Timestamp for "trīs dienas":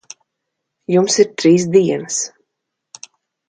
1.43-2.21